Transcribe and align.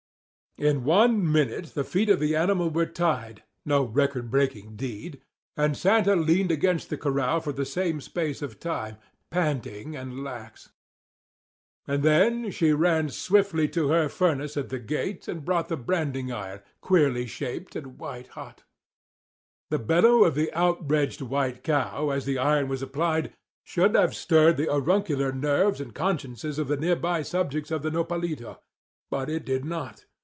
In 0.57 0.83
one 0.83 1.31
minute 1.31 1.75
the 1.75 1.85
feet 1.85 2.09
of 2.09 2.19
the 2.19 2.35
animal 2.35 2.69
were 2.69 2.85
tied 2.85 3.41
(no 3.65 3.83
record 3.85 4.29
breaking 4.29 4.75
deed) 4.75 5.21
and 5.55 5.77
Santa 5.77 6.13
leaned 6.13 6.51
against 6.51 6.89
the 6.89 6.97
corral 6.97 7.39
for 7.39 7.53
the 7.53 7.65
same 7.65 8.01
space 8.01 8.41
of 8.41 8.59
time, 8.59 8.97
panting 9.31 9.95
and 9.95 10.25
lax. 10.25 10.69
And 11.87 12.03
then 12.03 12.51
she 12.51 12.73
ran 12.73 13.07
swiftly 13.07 13.69
to 13.69 13.87
her 13.87 14.09
furnace 14.09 14.57
at 14.57 14.67
the 14.67 14.77
gate 14.77 15.25
and 15.29 15.45
brought 15.45 15.69
the 15.69 15.77
branding 15.77 16.33
iron, 16.33 16.59
queerly 16.81 17.27
shaped 17.27 17.73
and 17.77 17.97
white 17.97 18.27
hot. 18.27 18.63
The 19.69 19.79
bellow 19.79 20.25
of 20.25 20.35
the 20.35 20.51
outraged 20.53 21.21
white 21.21 21.63
cow, 21.63 22.09
as 22.09 22.25
the 22.25 22.37
iron 22.37 22.67
was 22.67 22.81
applied, 22.81 23.31
should 23.63 23.95
have 23.95 24.13
stirred 24.13 24.57
the 24.57 24.65
slumbering 24.65 24.89
auricular 24.97 25.31
nerves 25.31 25.79
and 25.79 25.95
consciences 25.95 26.59
of 26.59 26.67
the 26.67 26.77
near 26.77 26.97
by 26.97 27.21
subjects 27.21 27.71
of 27.71 27.83
the 27.83 27.89
Nopalito, 27.89 28.59
but 29.09 29.29
it 29.29 29.45
did 29.45 29.63
not. 29.63 30.05